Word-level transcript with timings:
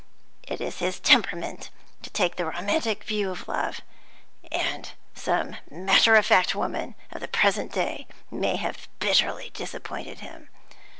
It 0.41 0.59
is 0.61 0.81
in 0.81 0.87
his 0.87 0.99
temperament 0.99 1.69
to 2.01 2.09
take 2.09 2.35
the 2.35 2.47
romantic 2.47 3.03
view 3.03 3.29
of 3.29 3.47
love; 3.47 3.81
and 4.51 4.91
some 5.13 5.57
matter 5.69 6.15
of 6.15 6.25
fact 6.25 6.55
woman 6.55 6.95
of 7.11 7.21
the 7.21 7.27
present 7.27 7.71
day 7.71 8.07
may 8.31 8.55
have 8.55 8.87
bitterly 8.97 9.51
disappointed 9.51 10.21
him. 10.21 10.49